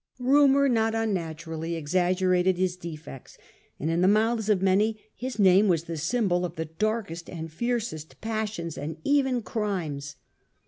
[0.19, 3.37] Eumour not unnatu rally exaggerated his defects,
[3.79, 7.51] and in the mouths of many his name was the symbol of the darkest and
[7.53, 10.15] fiercest passions, and even crimes.